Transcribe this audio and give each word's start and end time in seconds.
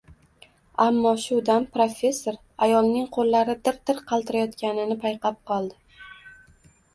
Ammo 0.85 1.09
shu 1.25 1.35
dam 1.49 1.67
professor 1.75 2.39
ayolning 2.67 3.05
qo`llari 3.17 3.55
dir-dir 3.69 4.01
qaltirayotganini 4.13 4.97
payqab 5.05 5.39
qoldi 5.53 5.79